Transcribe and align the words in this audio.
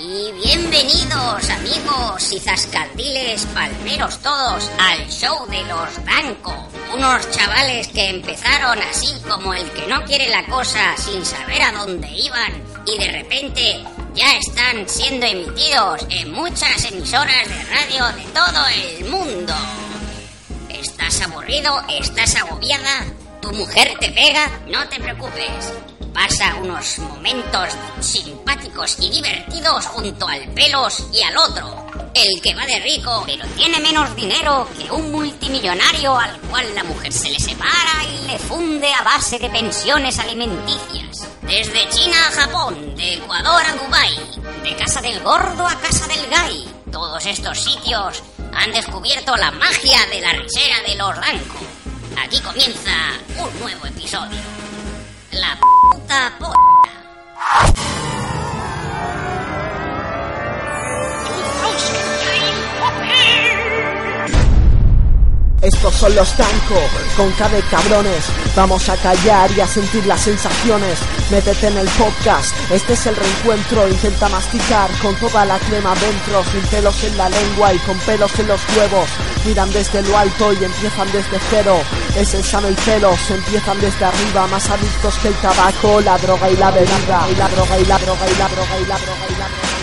Y 0.00 0.30
bienvenidos 0.30 1.50
amigos 1.50 2.32
y 2.32 2.38
zascandiles 2.38 3.44
palmeros 3.46 4.18
todos 4.18 4.70
al 4.78 5.10
show 5.10 5.44
de 5.48 5.60
los 5.64 6.04
Danco. 6.04 6.68
Unos 6.94 7.28
chavales 7.32 7.88
que 7.88 8.10
empezaron 8.10 8.78
así 8.80 9.08
como 9.28 9.52
el 9.54 9.68
que 9.72 9.88
no 9.88 10.04
quiere 10.04 10.28
la 10.28 10.46
cosa 10.46 10.96
sin 10.96 11.24
saber 11.26 11.62
a 11.62 11.72
dónde 11.72 12.08
iban 12.12 12.62
y 12.86 12.96
de 12.96 13.10
repente 13.10 13.84
ya 14.14 14.36
están 14.36 14.88
siendo 14.88 15.26
emitidos 15.26 16.06
en 16.10 16.30
muchas 16.30 16.84
emisoras 16.84 17.48
de 17.48 17.64
radio 17.64 18.06
de 18.12 18.22
todo 18.32 18.66
el 18.68 19.10
mundo. 19.10 19.54
¿Estás 20.68 21.22
aburrido? 21.22 21.82
¿Estás 21.88 22.36
agobiada? 22.36 23.04
¿Tu 23.42 23.50
mujer 23.52 23.96
te 23.98 24.12
pega? 24.12 24.48
No 24.68 24.88
te 24.88 25.00
preocupes. 25.00 25.72
Pasa 26.18 26.56
unos 26.56 26.98
momentos 26.98 27.74
simpáticos 28.00 28.96
y 28.98 29.08
divertidos 29.08 29.86
junto 29.86 30.26
al 30.26 30.48
pelos 30.48 31.06
y 31.12 31.22
al 31.22 31.36
otro. 31.36 31.86
El 32.12 32.42
que 32.42 32.56
va 32.56 32.66
de 32.66 32.80
rico, 32.80 33.22
pero 33.24 33.46
tiene 33.56 33.78
menos 33.78 34.16
dinero 34.16 34.68
que 34.76 34.90
un 34.90 35.12
multimillonario 35.12 36.18
al 36.18 36.36
cual 36.40 36.74
la 36.74 36.82
mujer 36.82 37.12
se 37.12 37.30
le 37.30 37.38
separa 37.38 38.02
y 38.04 38.26
le 38.26 38.36
funde 38.36 38.92
a 38.92 39.04
base 39.04 39.38
de 39.38 39.48
pensiones 39.48 40.18
alimenticias. 40.18 41.28
Desde 41.42 41.88
China 41.88 42.16
a 42.26 42.32
Japón, 42.32 42.96
de 42.96 43.14
Ecuador 43.14 43.62
a 43.64 43.76
Dubái, 43.76 44.18
de 44.64 44.74
casa 44.74 45.00
del 45.00 45.22
gordo 45.22 45.68
a 45.68 45.76
casa 45.76 46.08
del 46.08 46.28
gay. 46.28 46.68
Todos 46.90 47.24
estos 47.26 47.62
sitios 47.62 48.24
han 48.52 48.72
descubierto 48.72 49.36
la 49.36 49.52
magia 49.52 50.04
de 50.10 50.20
la 50.20 50.32
risera 50.32 50.82
de 50.84 50.96
los 50.96 51.14
Danco. 51.14 51.60
Aquí 52.20 52.40
comienza 52.40 52.90
un 53.38 53.60
nuevo 53.60 53.86
episodio. 53.86 54.40
La 55.30 55.54
puta 55.60 55.87
J. 56.08 56.47
Son 66.08 66.16
los 66.16 66.32
Tanco, 66.36 66.80
con 67.18 67.28
de 67.52 67.60
cabrones. 67.70 68.24
Vamos 68.56 68.88
a 68.88 68.96
callar 68.96 69.50
y 69.52 69.60
a 69.60 69.66
sentir 69.66 70.06
las 70.06 70.22
sensaciones. 70.22 70.98
Métete 71.30 71.66
en 71.66 71.76
el 71.76 71.88
podcast, 71.88 72.54
este 72.70 72.94
es 72.94 73.06
el 73.08 73.14
reencuentro. 73.14 73.86
Intenta 73.86 74.26
masticar 74.30 74.90
con 75.02 75.14
toda 75.16 75.44
la 75.44 75.58
crema 75.58 75.94
dentro, 75.96 76.42
sin 76.50 76.62
pelos 76.70 77.04
en 77.04 77.14
la 77.18 77.28
lengua 77.28 77.74
y 77.74 77.78
con 77.80 77.98
pelos 77.98 78.32
en 78.38 78.46
los 78.46 78.60
huevos. 78.74 79.10
Miran 79.44 79.70
desde 79.70 80.00
lo 80.00 80.16
alto 80.16 80.54
y 80.54 80.64
empiezan 80.64 81.12
desde 81.12 81.38
cero. 81.50 81.76
Es 82.16 82.32
el 82.32 82.42
sano 82.42 82.70
y 82.70 82.74
pelos, 82.74 83.30
empiezan 83.30 83.78
desde 83.78 84.06
arriba, 84.06 84.46
más 84.46 84.70
adictos 84.70 85.14
que 85.18 85.28
el 85.28 85.34
tabaco, 85.34 86.00
la 86.00 86.16
droga 86.16 86.48
y 86.48 86.56
la 86.56 86.70
bebida. 86.70 87.26
Y 87.30 87.34
la 87.34 87.48
droga 87.48 87.78
y 87.78 87.84
la 87.84 87.98
droga 87.98 88.30
y 88.30 88.34
la 88.34 88.48
droga 88.48 88.78
y 88.80 88.86
la 88.86 88.96
droga 88.96 89.26
y 89.28 89.36
la 89.36 89.48
droga 89.48 89.76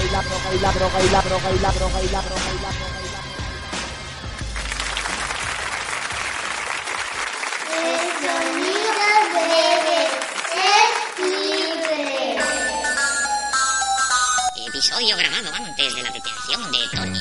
y 0.00 0.08
la 0.08 0.22
droga 0.22 0.54
y 0.54 0.60
la 0.60 0.72
droga 0.72 1.02
y 1.02 1.10
la 1.10 1.20
droga 1.20 1.52
y 1.52 1.52
la 1.52 1.52
droga 1.52 1.52
y 1.52 1.58
la 1.58 1.72
droga 1.72 2.02
y 2.02 2.08
la 2.08 2.22
droga 2.22 2.50
y 2.50 2.58
la 2.58 2.62
droga. 2.62 2.86
El 2.86 2.91
Episodio 15.02 15.16
grabado 15.16 15.52
antes 15.56 15.94
de 15.96 16.02
la 16.04 16.10
detención 16.10 16.62
de 16.70 16.78
Tony. 16.94 17.18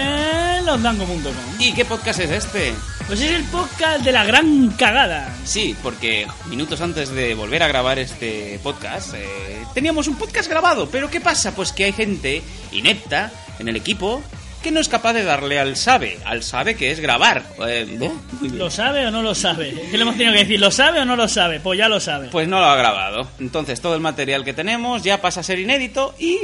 losdango.com. 0.66 1.34
¿Y 1.58 1.72
qué 1.74 1.86
podcast 1.86 2.20
es 2.20 2.32
este? 2.32 2.74
Pues 3.08 3.22
es 3.22 3.32
el 3.32 3.46
podcast 3.46 4.04
de 4.04 4.12
la 4.12 4.26
gran 4.26 4.72
cagada. 4.72 5.34
Sí, 5.46 5.74
porque 5.82 6.28
minutos 6.50 6.82
antes 6.82 7.12
de 7.12 7.36
volver 7.36 7.64
a 7.64 7.70
grabar 7.70 7.98
este 7.98 8.60
podcast, 8.62 9.14
eh, 9.14 9.64
teníamos 9.74 10.10
un 10.10 10.18
podcast 10.18 10.50
grabado. 10.50 10.90
Pero 10.90 11.10
¿qué 11.10 11.22
pasa? 11.22 11.56
Pues 11.56 11.72
que 11.72 11.86
hay 11.86 11.94
gente 11.94 12.42
inepta 12.74 13.32
en 13.58 13.70
el 13.70 13.78
equipo 13.78 14.22
que 14.62 14.72
no 14.72 14.82
es 14.82 14.90
capaz 14.90 15.14
de 15.14 15.24
darle 15.24 15.60
al 15.60 15.78
sabe. 15.78 16.20
Al 16.26 16.44
sabe 16.44 16.76
que 16.76 16.92
es 16.92 17.00
grabar. 17.00 17.44
Eh. 17.66 18.12
¿Lo 18.52 18.70
sabe 18.70 19.08
o 19.08 19.12
no 19.12 19.22
lo 19.22 19.34
sabe? 19.34 19.74
¿Qué 19.90 19.98
le 19.98 20.02
hemos 20.02 20.18
tenido 20.18 20.34
que 20.34 20.40
decir? 20.40 20.60
¿Lo 20.60 20.72
sabe 20.72 21.00
o 21.00 21.06
no 21.06 21.16
lo 21.16 21.30
sabe? 21.30 21.62
Pues 21.62 21.80
ya 21.80 21.88
lo 21.88 22.02
sabe. 22.02 22.28
Pues 22.28 22.50
no 22.50 22.60
lo 22.60 22.66
ha 22.66 22.76
grabado. 22.76 23.30
Entonces 23.40 23.80
todo 23.80 23.96
el 23.96 24.02
material 24.02 24.44
que 24.44 24.52
tenemos 24.52 25.04
ya 25.04 25.22
pasa 25.22 25.40
a 25.40 25.44
ser 25.44 25.60
inédito 25.60 26.14
y... 26.20 26.38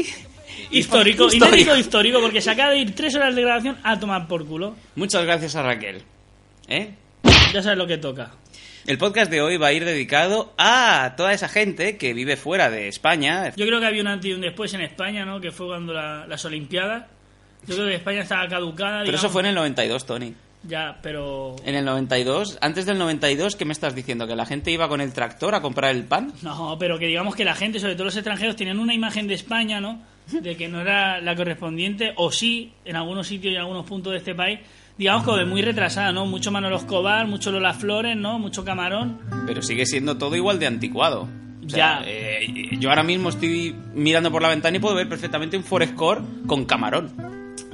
histórico, 0.72 1.26
Histórico. 1.26 1.48
inédito 1.48 1.78
histórico, 1.78 2.22
porque 2.22 2.42
se 2.42 2.52
acaba 2.52 2.72
de 2.72 2.80
ir 2.80 2.96
tres 2.96 3.16
horas 3.16 3.36
de 3.36 3.42
grabación 3.42 3.78
a 3.84 4.00
tomar 4.00 4.28
por 4.28 4.46
culo. 4.46 4.76
Muchas 4.96 5.24
gracias 5.26 5.56
a 5.56 5.64
Raquel. 5.64 6.04
¿Eh? 6.68 6.94
Ya 7.54 7.62
sabes 7.62 7.78
lo 7.78 7.88
que 7.88 7.98
toca. 7.98 8.32
El 8.86 8.98
podcast 9.00 9.32
de 9.32 9.42
hoy 9.42 9.58
va 9.58 9.68
a 9.68 9.74
ir 9.74 9.84
dedicado 9.84 10.54
a 10.60 11.14
toda 11.18 11.34
esa 11.34 11.48
gente 11.50 11.98
que 11.98 12.14
vive 12.14 12.38
fuera 12.38 12.70
de 12.70 12.88
España. 12.88 13.52
Yo 13.56 13.66
creo 13.66 13.80
que 13.80 13.88
había 13.88 14.02
un 14.02 14.08
antes 14.08 14.30
y 14.30 14.34
un 14.34 14.42
después 14.42 14.74
en 14.76 14.82
España, 14.82 15.26
¿no? 15.26 15.42
Que 15.42 15.52
fue 15.52 15.66
cuando 15.68 15.92
la- 15.94 16.28
las 16.28 16.46
Olimpiadas. 16.46 17.06
Yo 17.68 17.76
creo 17.76 17.88
que 17.88 17.96
España 17.96 18.22
estaba 18.22 18.48
caducada. 18.48 19.04
Pero 19.04 19.18
eso 19.18 19.30
fue 19.30 19.42
en 19.42 19.48
el 19.48 19.56
92, 19.56 20.06
Tony. 20.06 20.36
Ya, 20.68 20.98
pero... 21.02 21.56
En 21.66 21.74
el 21.76 21.84
92, 21.86 22.58
antes 22.62 22.86
del 22.86 22.98
92, 23.00 23.56
¿qué 23.56 23.66
me 23.66 23.74
estás 23.74 23.96
diciendo? 23.96 24.28
¿Que 24.28 24.36
la 24.36 24.46
gente 24.46 24.70
iba 24.72 24.88
con 24.88 25.02
el 25.02 25.14
tractor 25.14 25.56
a 25.56 25.62
comprar 25.62 25.96
el 25.96 26.04
pan? 26.06 26.34
No, 26.44 26.78
pero 26.80 27.00
que 27.00 27.08
digamos 27.08 27.36
que 27.36 27.44
la 27.46 27.56
gente, 27.56 27.80
sobre 27.80 27.94
todo 27.96 28.06
los 28.06 28.16
extranjeros, 28.16 28.56
tenían 28.56 28.78
una 28.80 28.94
imagen 28.94 29.28
de 29.28 29.34
España, 29.36 29.80
¿no? 29.82 30.02
De 30.32 30.56
que 30.58 30.68
no 30.68 30.82
era 30.82 31.22
la 31.22 31.36
correspondiente, 31.36 32.14
o 32.16 32.32
sí, 32.32 32.72
en 32.84 32.96
algunos 32.96 33.28
sitios 33.28 33.52
y 33.52 33.56
en 33.56 33.62
algunos 33.62 33.86
puntos 33.86 34.12
de 34.14 34.18
este 34.20 34.34
país, 34.36 34.60
digamos 34.98 35.24
como 35.24 35.38
de 35.38 35.46
muy 35.46 35.62
retrasada, 35.62 36.12
¿no? 36.12 36.26
Mucho 36.26 36.52
Manolo 36.52 36.78
Escobar, 36.78 37.28
mucho 37.28 37.52
Lola 37.52 37.74
Flores, 37.74 38.18
¿no? 38.18 38.40
Mucho 38.40 38.66
Camarón. 38.66 39.20
Pero 39.46 39.62
sigue 39.62 39.86
siendo 39.86 40.18
todo 40.18 40.36
igual 40.36 40.58
de 40.60 40.68
anticuado. 40.68 41.28
O 41.66 41.70
sea, 41.70 42.02
Ya. 42.02 42.04
eh, 42.08 42.70
yo 42.80 42.90
ahora 42.90 43.04
mismo 43.04 43.30
estoy 43.30 43.76
mirando 43.94 44.32
por 44.32 44.42
la 44.42 44.50
ventana 44.50 44.78
y 44.78 44.80
puedo 44.80 44.96
ver 44.96 45.08
perfectamente 45.10 45.58
un 45.58 45.64
Forescore 45.64 46.22
con 46.48 46.66
camarón. 46.66 47.12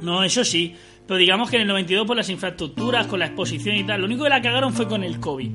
No, 0.02 0.22
eso 0.24 0.44
sí. 0.44 0.74
Pero 1.06 1.18
digamos 1.18 1.50
que 1.50 1.56
en 1.56 1.62
el 1.62 1.68
92 1.68 2.06
por 2.06 2.16
las 2.16 2.28
infraestructuras, 2.30 3.06
con 3.06 3.18
la 3.18 3.26
exposición 3.26 3.76
y 3.76 3.84
tal, 3.84 4.00
lo 4.00 4.06
único 4.06 4.24
que 4.24 4.30
la 4.30 4.40
cagaron 4.40 4.72
fue 4.72 4.86
con 4.88 5.02
el 5.04 5.18
COVID. 5.20 5.50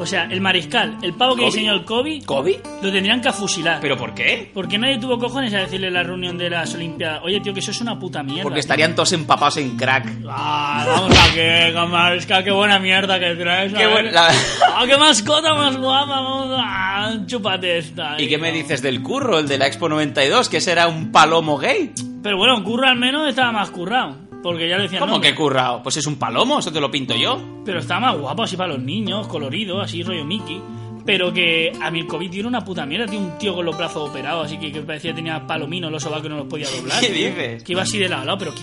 O 0.00 0.06
sea, 0.06 0.24
el 0.24 0.40
mariscal, 0.40 0.96
el 1.02 1.12
pavo 1.12 1.34
que 1.36 1.42
¿COVID? 1.42 1.52
diseñó 1.52 1.74
el 1.74 1.84
COVID, 1.84 2.24
¿COVID? 2.24 2.56
lo 2.82 2.90
tendrían 2.90 3.20
que 3.20 3.28
afusilar. 3.28 3.78
¿Pero 3.82 3.98
por 3.98 4.14
qué? 4.14 4.50
Porque 4.54 4.78
nadie 4.78 4.96
tuvo 4.98 5.18
cojones 5.18 5.52
a 5.52 5.58
decirle 5.58 5.88
en 5.88 5.94
la 5.94 6.02
reunión 6.02 6.38
de 6.38 6.48
las 6.48 6.74
Olimpiadas, 6.74 7.20
oye 7.22 7.38
tío, 7.40 7.52
que 7.52 7.60
eso 7.60 7.70
es 7.70 7.80
una 7.82 7.98
puta 7.98 8.22
mierda. 8.22 8.42
Porque 8.44 8.54
tío". 8.56 8.60
estarían 8.60 8.94
todos 8.94 9.12
empapados 9.12 9.58
en 9.58 9.76
crack. 9.76 10.08
Ah, 10.26 10.84
vamos 10.86 11.16
a 11.18 11.34
que, 11.34 11.74
mariscal, 11.90 12.42
qué 12.44 12.50
buena 12.50 12.78
mierda 12.78 13.20
que 13.20 13.34
traes. 13.36 13.72
Qué 13.74 13.86
buena- 13.86 14.10
la- 14.10 14.28
Ah, 14.74 14.84
qué 14.86 14.96
mascota 14.96 15.52
más 15.54 15.76
guapa, 15.76 16.06
vamos 16.20 16.48
a 16.58 17.12
chúpate 17.26 17.76
esta. 17.78 18.20
¿Y 18.20 18.26
qué 18.28 18.38
me 18.38 18.52
dices 18.52 18.80
del 18.80 19.02
curro, 19.02 19.38
el 19.38 19.48
de 19.48 19.58
la 19.58 19.66
Expo 19.66 19.88
92, 19.90 20.48
que 20.48 20.56
ese 20.56 20.72
era 20.72 20.88
un 20.88 21.12
palomo 21.12 21.58
gay? 21.58 21.92
Pero 22.22 22.38
bueno, 22.38 22.62
curro 22.64 22.86
al 22.88 22.96
menos 22.96 23.28
estaba 23.28 23.52
más 23.52 23.70
currado. 23.70 24.29
Porque 24.42 24.68
ya 24.68 24.76
lo 24.76 24.84
decían. 24.84 25.00
¿Cómo 25.00 25.16
no, 25.16 25.20
que 25.20 25.34
currao? 25.34 25.82
Pues 25.82 25.96
es 25.98 26.06
un 26.06 26.16
palomo, 26.16 26.58
eso 26.60 26.72
te 26.72 26.80
lo 26.80 26.90
pinto 26.90 27.14
yo. 27.14 27.40
Pero 27.64 27.80
estaba 27.80 28.00
más 28.00 28.18
guapo 28.18 28.42
así 28.44 28.56
para 28.56 28.72
los 28.74 28.82
niños, 28.82 29.26
colorido, 29.28 29.80
así 29.80 30.02
rollo 30.02 30.24
Mickey. 30.24 30.60
Pero 31.04 31.32
que 31.32 31.72
a 31.80 31.90
mí 31.90 32.00
el 32.00 32.06
COVID 32.06 32.30
dio 32.30 32.46
una 32.46 32.62
puta 32.64 32.84
mierda, 32.86 33.06
tío, 33.06 33.18
un 33.20 33.36
tío 33.38 33.54
con 33.54 33.64
los 33.66 33.76
brazos 33.76 34.08
operados, 34.10 34.46
así 34.46 34.58
que, 34.58 34.70
que 34.70 34.80
parecía 34.82 35.10
que 35.12 35.16
tenía 35.16 35.46
palominos 35.46 35.90
los 35.90 36.02
sobacos 36.02 36.22
que 36.24 36.28
no 36.28 36.36
los 36.36 36.46
podía 36.46 36.66
doblar. 36.76 37.00
¿Qué 37.00 37.06
tío. 37.08 37.26
dices? 37.28 37.64
Que 37.64 37.72
iba 37.72 37.82
así 37.82 37.98
de 37.98 38.08
lado 38.08 38.22
a 38.22 38.24
lado, 38.26 38.38
pero 38.38 38.54
¿qué, 38.54 38.60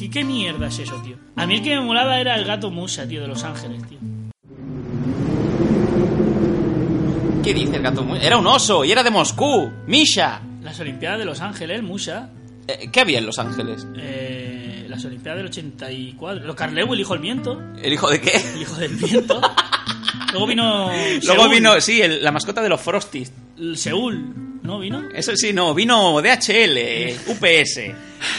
qué, 0.00 0.10
qué- 0.10 0.24
mierda 0.24 0.68
es 0.68 0.78
eso, 0.78 0.94
tío? 1.04 1.16
A 1.36 1.46
mí 1.46 1.54
el 1.56 1.62
que 1.62 1.70
me 1.76 1.82
molaba 1.82 2.18
era 2.20 2.36
el 2.36 2.44
gato 2.44 2.70
Musa, 2.70 3.06
tío, 3.06 3.20
de 3.20 3.28
Los 3.28 3.42
Ángeles, 3.44 3.82
tío. 3.88 3.98
¿Qué 7.42 7.52
dices, 7.54 7.82
gato? 7.82 8.04
Mu- 8.04 8.14
Era 8.16 8.36
un 8.38 8.46
oso 8.46 8.84
y 8.84 8.92
era 8.92 9.02
de 9.02 9.10
Moscú. 9.10 9.70
Misha. 9.86 10.40
Las 10.62 10.78
Olimpiadas 10.78 11.18
de 11.18 11.24
Los 11.24 11.40
Ángeles, 11.40 11.82
Musha. 11.82 12.30
Eh, 12.68 12.88
¿Qué 12.92 13.00
había 13.00 13.18
en 13.18 13.26
Los 13.26 13.40
Ángeles? 13.40 13.84
Eh, 13.96 14.41
las 14.92 15.04
Olimpiadas 15.06 15.38
del 15.38 15.46
84. 15.46 16.44
Los 16.46 16.54
Carleu, 16.54 16.92
el 16.92 17.00
hijo 17.00 17.14
del 17.14 17.22
viento. 17.22 17.60
¿El 17.82 17.92
hijo 17.94 18.10
de 18.10 18.20
qué? 18.20 18.30
El 18.54 18.60
hijo 18.62 18.76
del 18.76 18.94
viento. 18.94 19.40
Luego 20.32 20.46
vino. 20.46 20.90
Luego 21.24 21.48
vino, 21.48 21.80
sí, 21.80 22.02
el- 22.02 22.22
la 22.22 22.30
mascota 22.30 22.60
de 22.62 22.68
los 22.68 22.80
Frosties. 22.80 23.32
El 23.58 23.76
Seúl, 23.78 24.60
¿no 24.62 24.78
vino? 24.78 25.08
Eso 25.14 25.34
sí, 25.34 25.52
no, 25.54 25.72
vino 25.74 26.20
DHL, 26.20 27.30
UPS. 27.30 27.80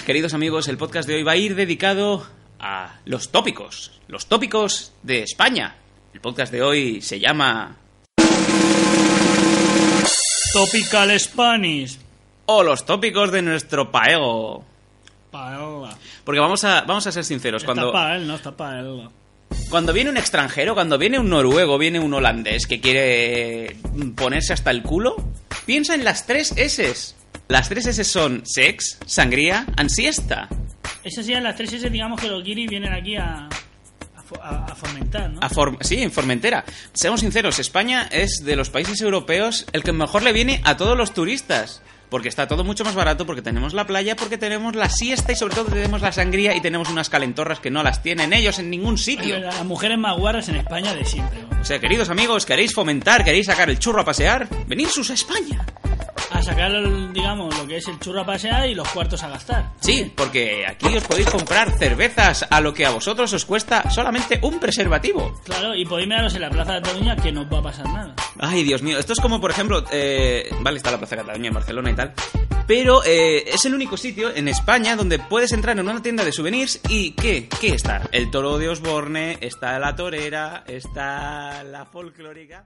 Queridos 0.06 0.34
amigos, 0.36 0.68
el 0.68 0.78
podcast 0.78 1.08
de 1.08 1.16
hoy 1.16 1.24
va 1.24 1.32
a 1.34 1.38
ir 1.38 1.56
dedicado 1.56 2.26
a 2.60 3.00
los 3.06 3.32
tópicos. 3.32 4.00
Los 4.08 4.28
tópicos 4.28 4.94
de 5.02 5.24
España. 5.24 5.76
El 6.14 6.22
podcast 6.22 6.52
de 6.54 6.62
hoy 6.62 7.02
se 7.02 7.20
llama... 7.20 7.78
Topical 10.54 11.20
Spanish. 11.20 11.98
O 12.46 12.62
los 12.62 12.86
tópicos 12.86 13.32
de 13.32 13.42
nuestro 13.42 13.92
paego. 13.92 14.64
Paella. 15.34 15.98
Porque 16.24 16.40
vamos 16.40 16.64
a, 16.64 16.82
vamos 16.82 17.06
a 17.08 17.12
ser 17.12 17.26
sinceros, 17.26 17.64
Está 17.64 17.74
cuando, 17.74 17.92
no 18.26 18.36
está 18.36 18.54
cuando 19.70 19.92
viene 19.92 20.10
un 20.10 20.18
extranjero, 20.18 20.74
cuando 20.76 20.98
viene 20.98 21.20
un 21.20 21.30
noruego, 21.30 21.78
viene 21.78 22.00
un 22.00 22.14
holandés 22.14 22.66
que 22.68 22.80
quiere 22.80 23.76
ponerse 24.16 24.54
hasta 24.54 24.72
el 24.72 24.84
culo, 24.84 25.16
piensa 25.66 25.96
en 25.96 26.04
las 26.04 26.26
tres 26.26 26.54
S. 26.56 27.16
Las 27.48 27.70
tres 27.70 27.86
S 27.88 28.04
son 28.04 28.44
sex, 28.46 28.98
sangría, 29.06 29.66
and 29.76 29.90
siesta. 29.90 30.48
Esas 31.04 31.26
serían 31.26 31.44
las 31.44 31.56
tres 31.56 31.74
S, 31.74 31.90
digamos 31.90 32.22
que 32.22 32.28
los 32.28 32.44
guiris 32.44 32.70
vienen 32.70 32.94
aquí 32.94 33.16
a- 33.16 33.50
a 34.42 34.76
fomentar, 34.76 35.30
¿no? 35.30 35.40
A 35.44 35.50
For- 35.50 35.78
sí, 35.82 36.02
en 36.02 36.12
Formentera. 36.12 36.64
Seamos 36.94 37.20
sinceros, 37.20 37.60
España 37.60 38.08
es 38.12 38.42
de 38.44 38.56
los 38.56 38.70
países 38.70 39.00
europeos 39.02 39.66
el 39.74 39.84
que 39.84 39.92
mejor 39.92 40.24
le 40.24 40.34
viene 40.34 40.62
a 40.64 40.78
todos 40.78 40.98
los 40.98 41.14
turistas. 41.14 41.82
Porque 42.14 42.30
está 42.30 42.48
todo 42.48 42.64
mucho 42.64 42.84
más 42.86 42.94
barato, 42.94 43.26
porque 43.26 43.42
tenemos 43.42 43.74
la 43.74 43.88
playa, 43.88 44.16
porque 44.16 44.38
tenemos 44.38 44.76
la 44.76 44.88
siesta 44.88 45.32
y 45.32 45.36
sobre 45.36 45.56
todo 45.56 45.72
tenemos 45.72 46.00
la 46.00 46.12
sangría 46.12 46.56
y 46.56 46.62
tenemos 46.62 46.92
unas 46.92 47.10
calentorras 47.10 47.60
que 47.60 47.72
no 47.72 47.82
las 47.82 48.04
tienen 48.04 48.34
ellos 48.34 48.60
en 48.60 48.70
ningún 48.70 49.00
sitio. 49.00 49.40
Las 49.40 49.66
mujeres 49.66 49.98
más 49.98 50.16
guarras 50.16 50.48
en 50.48 50.58
España 50.58 50.94
de 50.94 51.06
siempre. 51.06 51.40
¿no? 51.42 51.60
O 51.60 51.66
sea, 51.66 51.80
queridos 51.80 52.10
amigos, 52.10 52.46
¿queréis 52.46 52.72
fomentar, 52.72 53.24
queréis 53.24 53.48
sacar 53.48 53.68
el 53.72 53.80
churro 53.80 54.02
a 54.02 54.06
pasear? 54.06 54.48
Venid 54.68 54.90
sus 54.90 55.10
a 55.10 55.16
España. 55.16 55.66
A 56.34 56.42
sacar, 56.42 56.72
digamos, 57.14 57.58
lo 57.58 57.68
que 57.68 57.78
es 57.78 57.88
el 57.88 58.00
churro 58.00 58.22
a 58.22 58.26
pasear 58.26 58.68
y 58.68 58.76
los 58.76 58.88
cuartos 58.90 59.22
a 59.24 59.30
gastar. 59.30 59.72
Sí, 59.80 60.12
porque 60.16 60.66
aquí 60.66 60.88
os 60.88 61.04
podéis 61.04 61.30
comprar 61.30 61.78
cervezas 61.78 62.46
a 62.50 62.60
lo 62.60 62.74
que 62.74 62.86
a 62.86 62.90
vosotros 62.90 63.32
os 63.34 63.46
cuesta 63.46 63.90
solamente 63.90 64.40
un 64.42 64.60
preservativo. 64.60 65.40
Claro, 65.46 65.76
y 65.76 65.86
podéis 65.86 66.10
miraros 66.10 66.36
en 66.36 66.42
la 66.42 66.50
Plaza 66.50 66.74
de 66.74 66.82
Cataluña 66.82 67.16
que 67.16 67.32
no 67.32 67.48
va 67.50 67.60
a 67.60 67.64
pasar 67.64 67.86
nada. 67.88 68.16
Ay, 68.40 68.64
Dios 68.64 68.82
mío, 68.82 68.98
esto 68.98 69.14
es 69.14 69.20
como, 69.20 69.40
por 69.40 69.52
ejemplo, 69.52 69.84
eh, 69.92 70.50
vale, 70.62 70.78
está 70.78 70.92
la 70.92 70.98
Plaza 70.98 71.16
Cataluña 71.16 71.48
en 71.50 71.54
Barcelona 71.54 71.92
y 71.92 71.96
tal, 71.96 72.14
pero 72.68 73.04
eh, 73.06 73.44
es 73.48 73.64
el 73.66 73.76
único 73.76 73.96
sitio 73.96 74.36
en 74.36 74.48
España 74.48 74.96
donde 74.96 75.20
puedes 75.20 75.52
entrar 75.54 75.78
en 75.78 75.88
una 75.88 76.02
tienda 76.02 76.26
de 76.26 76.32
souvenirs 76.32 76.82
y 76.90 77.12
¿qué? 77.12 77.48
¿Qué 77.62 77.70
está? 77.70 78.02
El 78.12 78.32
toro 78.32 78.58
de 78.58 78.70
Osborne, 78.70 79.38
está 79.40 79.78
la 79.80 79.96
torera, 79.96 80.64
está 80.68 81.64
la 81.64 81.86
folclórica... 81.86 82.66